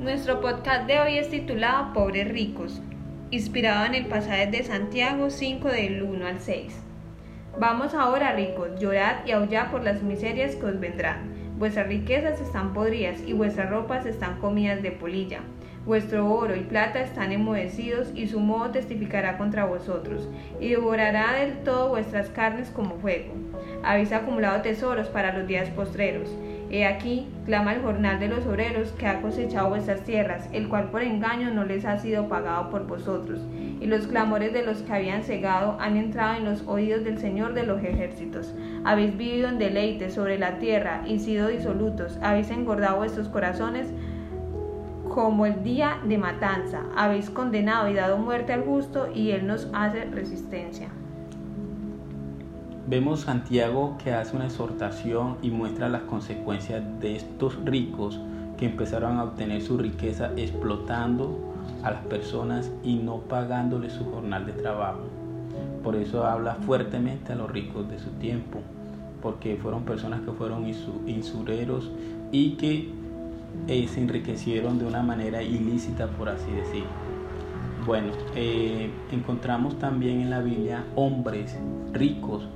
[0.00, 2.80] Nuestro podcast de hoy es titulado Pobres ricos,
[3.30, 6.74] inspirado en el pasaje de Santiago 5 del 1 al 6.
[7.58, 11.34] Vamos ahora ricos, llorad y aullad por las miserias que os vendrán.
[11.58, 15.40] Vuestras riquezas están podridas y vuestras ropas están comidas de polilla.
[15.84, 20.30] Vuestro oro y plata están enmohecidos y su modo testificará contra vosotros
[20.60, 23.34] y devorará del todo vuestras carnes como fuego.
[23.82, 26.30] Habéis acumulado tesoros para los días postreros.
[26.72, 30.90] He aquí, clama el jornal de los obreros que ha cosechado vuestras tierras, el cual
[30.90, 33.40] por engaño no les ha sido pagado por vosotros.
[33.80, 37.54] Y los clamores de los que habían cegado han entrado en los oídos del Señor
[37.54, 38.54] de los ejércitos.
[38.84, 42.20] Habéis vivido en deleite sobre la tierra y sido disolutos.
[42.22, 43.88] Habéis engordado vuestros corazones
[45.08, 46.82] como el día de matanza.
[46.96, 50.88] Habéis condenado y dado muerte al justo y él nos hace resistencia.
[52.90, 58.18] Vemos Santiago que hace una exhortación y muestra las consecuencias de estos ricos
[58.58, 61.38] que empezaron a obtener su riqueza explotando
[61.84, 65.02] a las personas y no pagándoles su jornal de trabajo.
[65.84, 68.58] Por eso habla fuertemente a los ricos de su tiempo,
[69.22, 70.66] porque fueron personas que fueron
[71.06, 71.92] insureros
[72.32, 72.90] y que
[73.68, 76.82] eh, se enriquecieron de una manera ilícita, por así decir.
[77.86, 81.56] Bueno, eh, encontramos también en la Biblia hombres
[81.92, 82.48] ricos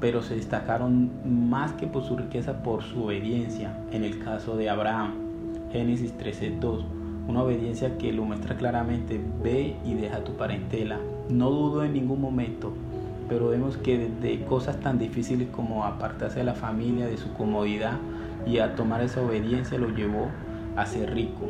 [0.00, 1.10] pero se destacaron
[1.48, 3.76] más que por su riqueza por su obediencia.
[3.92, 5.14] En el caso de Abraham,
[5.72, 6.84] Génesis 13:2,
[7.28, 10.98] una obediencia que lo muestra claramente, ve y deja tu parentela.
[11.28, 12.72] No dudo en ningún momento,
[13.28, 17.98] pero vemos que desde cosas tan difíciles como apartarse de la familia, de su comodidad
[18.46, 20.28] y a tomar esa obediencia lo llevó
[20.76, 21.46] a ser rico.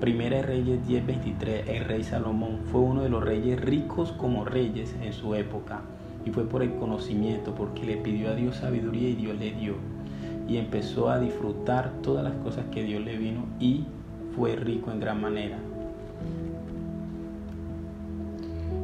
[0.00, 4.94] Primera de Reyes 10:23, el rey Salomón fue uno de los reyes ricos como reyes
[5.02, 5.82] en su época
[6.26, 9.74] y fue por el conocimiento, porque le pidió a Dios sabiduría y Dios le dio.
[10.48, 13.84] Y empezó a disfrutar todas las cosas que Dios le vino y
[14.34, 15.56] fue rico en gran manera.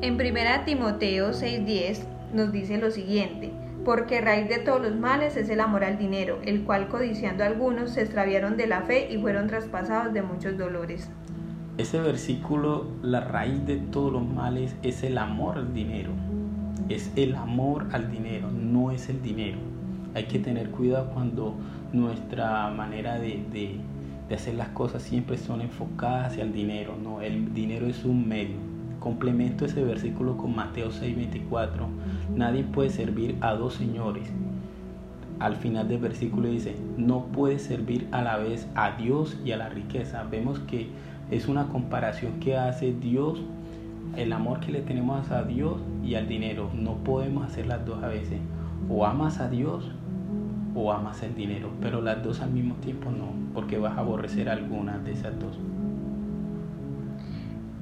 [0.00, 3.50] En 1 Timoteo 6:10 nos dice lo siguiente,
[3.84, 7.90] porque raíz de todos los males es el amor al dinero, el cual codiciando algunos
[7.90, 11.10] se extraviaron de la fe y fueron traspasados de muchos dolores.
[11.78, 16.12] Ese versículo, la raíz de todos los males es el amor al dinero
[16.88, 19.58] es el amor al dinero, no es el dinero.
[20.14, 21.54] Hay que tener cuidado cuando
[21.92, 23.78] nuestra manera de,
[24.32, 26.96] hacer las cosas siempre son enfocadas hacia el dinero.
[27.02, 28.56] No, el dinero es un medio.
[29.00, 31.86] Complemento ese versículo con Mateo 6:24.
[32.34, 34.28] Nadie puede servir a dos señores.
[35.40, 39.56] Al final del versículo dice, no puede servir a la vez a Dios y a
[39.56, 40.24] la riqueza.
[40.30, 40.88] Vemos que
[41.30, 43.42] es una comparación que hace Dios
[44.16, 46.70] el amor que le tenemos a Dios y al dinero.
[46.74, 48.40] No podemos hacer las dos a veces.
[48.88, 49.90] O amas a Dios
[50.74, 54.48] o amas el dinero, pero las dos al mismo tiempo no, porque vas a aborrecer
[54.48, 55.58] alguna de esas dos.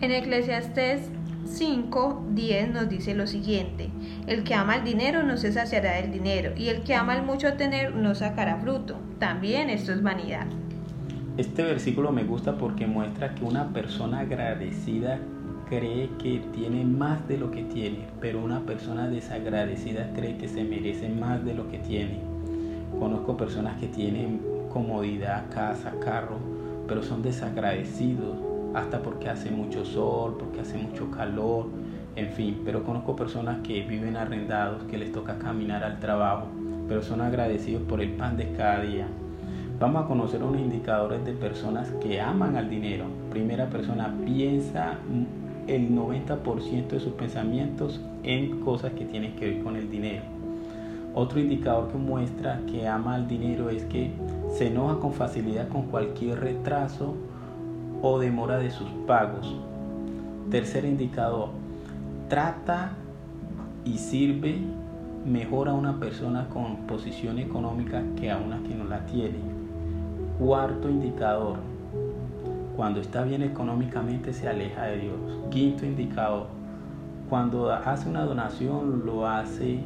[0.00, 1.10] En Eclesiastes
[1.44, 3.90] 5:10 nos dice lo siguiente:
[4.26, 7.24] El que ama el dinero no se saciará del dinero, y el que ama el
[7.24, 8.96] mucho tener no sacará fruto.
[9.18, 10.46] También esto es vanidad.
[11.36, 15.20] Este versículo me gusta porque muestra que una persona agradecida
[15.68, 20.64] cree que tiene más de lo que tiene, pero una persona desagradecida cree que se
[20.64, 22.20] merece más de lo que tiene.
[22.98, 24.40] Conozco personas que tienen
[24.72, 26.38] comodidad, casa, carro,
[26.86, 28.36] pero son desagradecidos,
[28.74, 31.66] hasta porque hace mucho sol, porque hace mucho calor,
[32.16, 32.62] en fin.
[32.64, 36.46] Pero conozco personas que viven arrendados, que les toca caminar al trabajo,
[36.88, 39.06] pero son agradecidos por el pan de cada día.
[39.78, 43.04] Vamos a conocer unos indicadores de personas que aman al dinero.
[43.30, 44.98] Primera persona piensa
[45.68, 50.22] el 90% de sus pensamientos en cosas que tienen que ver con el dinero.
[51.14, 54.10] Otro indicador que muestra que ama al dinero es que
[54.50, 57.14] se enoja con facilidad con cualquier retraso
[58.02, 59.54] o demora de sus pagos.
[60.50, 61.50] Tercer indicador,
[62.28, 62.92] trata
[63.84, 64.58] y sirve
[65.26, 69.38] mejor a una persona con posición económica que a una que no la tiene.
[70.38, 71.58] Cuarto indicador,
[72.78, 75.16] cuando está bien económicamente se aleja de Dios.
[75.50, 76.46] Quinto indicador,
[77.28, 79.80] cuando hace una donación lo hace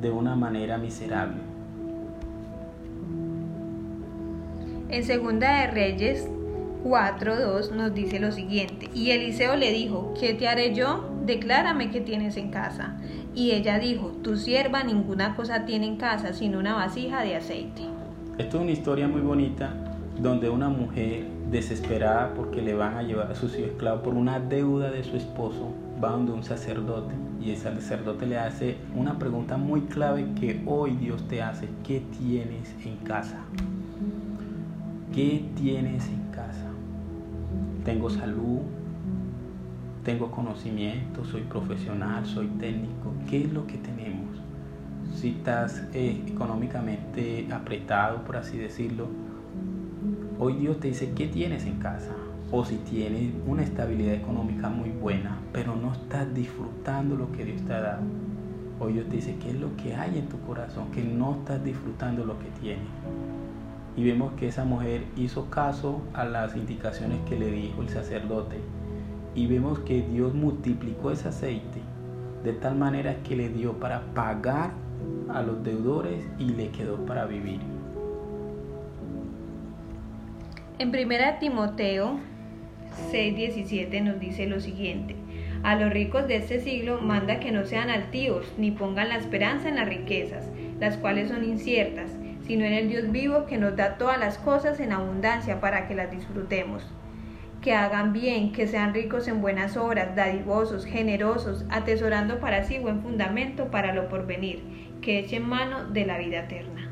[0.00, 1.38] de una manera miserable.
[4.88, 6.28] En Segunda de Reyes
[6.84, 11.10] 4.2 nos dice lo siguiente, y Eliseo le dijo, ¿qué te haré yo?
[11.26, 12.98] Declárame qué tienes en casa.
[13.34, 17.82] Y ella dijo, tu sierva ninguna cosa tiene en casa sino una vasija de aceite.
[18.38, 19.87] Esto es una historia muy bonita
[20.18, 24.40] donde una mujer desesperada porque le van a llevar a su hijo esclavo por una
[24.40, 25.72] deuda de su esposo,
[26.02, 30.96] va donde un sacerdote y el sacerdote le hace una pregunta muy clave que hoy
[30.96, 33.38] Dios te hace, ¿qué tienes en casa?
[35.14, 36.68] ¿Qué tienes en casa?
[37.88, 38.60] tengo salud,
[40.04, 43.14] tengo conocimiento, soy profesional, soy técnico.
[43.30, 44.36] ¿Qué es lo que tenemos?
[45.14, 49.06] Si estás eh, económicamente apretado, por así decirlo,
[50.38, 52.12] hoy Dios te dice, ¿qué tienes en casa?
[52.50, 57.62] O si tienes una estabilidad económica muy buena, pero no estás disfrutando lo que Dios
[57.62, 58.02] te ha dado.
[58.80, 60.90] Hoy Dios te dice, ¿qué es lo que hay en tu corazón?
[60.92, 62.86] Que no estás disfrutando lo que tienes.
[63.96, 68.58] Y vemos que esa mujer hizo caso a las indicaciones que le dijo el sacerdote
[69.34, 71.80] y vemos que Dios multiplicó ese aceite
[72.44, 74.70] de tal manera que le dio para pagar
[75.28, 77.77] a los deudores y le quedó para vivir.
[80.80, 82.20] En 1 Timoteo
[83.10, 85.16] 6:17 nos dice lo siguiente,
[85.64, 89.68] a los ricos de este siglo manda que no sean altivos ni pongan la esperanza
[89.68, 90.48] en las riquezas,
[90.78, 92.12] las cuales son inciertas,
[92.46, 95.96] sino en el Dios vivo que nos da todas las cosas en abundancia para que
[95.96, 96.86] las disfrutemos
[97.60, 103.02] que hagan bien, que sean ricos en buenas obras, dadivosos, generosos, atesorando para sí buen
[103.02, 104.62] fundamento para lo porvenir,
[105.02, 106.87] que echen mano de la vida eterna.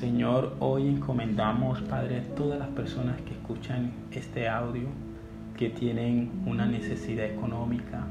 [0.00, 4.88] Señor, hoy encomendamos, Padre, a todas las personas que escuchan este audio,
[5.56, 8.04] que tienen una necesidad económica,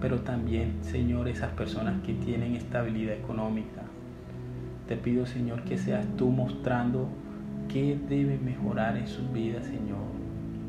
[0.00, 3.82] pero también, Señor, esas personas que tienen estabilidad económica.
[4.86, 7.08] Te pido, Señor, que seas tú mostrando
[7.68, 10.06] qué debe mejorar en sus vidas, Señor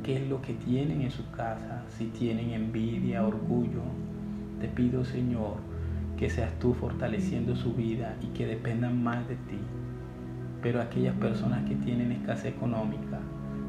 [0.04, 3.82] qué es lo que tienen en su casa, si tienen envidia, orgullo.
[4.60, 5.58] Te pido, Señor,
[6.18, 9.60] que seas tú fortaleciendo su vida y que dependan más de ti.
[10.62, 13.20] Pero aquellas personas que tienen escasez económica,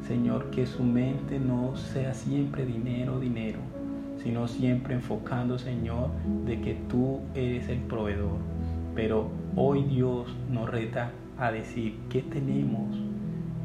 [0.07, 3.59] Señor, que su mente no sea siempre dinero, dinero,
[4.23, 6.09] sino siempre enfocando, Señor,
[6.45, 8.37] de que tú eres el proveedor.
[8.95, 12.97] Pero hoy Dios nos reta a decir qué tenemos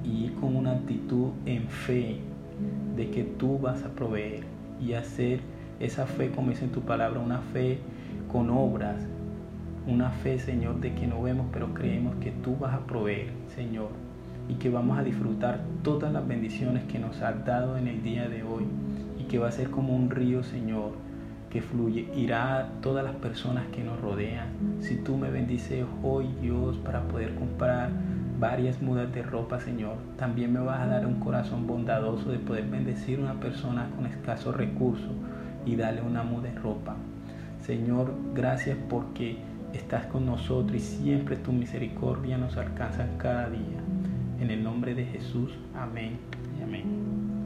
[0.04, 2.18] y ir con una actitud en fe
[2.96, 4.44] de que tú vas a proveer
[4.80, 5.40] y hacer
[5.80, 7.78] esa fe, como dice en tu palabra, una fe
[8.30, 9.06] con obras,
[9.86, 13.90] una fe, Señor, de que no vemos, pero creemos que tú vas a proveer, Señor,
[14.48, 18.28] y que vamos a disfrutar todas las bendiciones que nos has dado en el día
[18.28, 18.64] de hoy
[19.18, 20.92] y que va a ser como un río, Señor,
[21.50, 24.48] que fluye, irá a todas las personas que nos rodean.
[24.80, 27.90] Si tú me bendices hoy, Dios, para poder comprar
[28.40, 29.96] varias mudas de ropa, Señor.
[30.16, 34.06] También me vas a dar un corazón bondadoso de poder bendecir a una persona con
[34.06, 35.12] escasos recursos
[35.64, 36.96] y darle una muda de ropa.
[37.60, 39.38] Señor, gracias porque
[39.74, 43.80] estás con nosotros y siempre tu misericordia nos alcanza cada día.
[44.40, 46.18] En el nombre de Jesús, amén.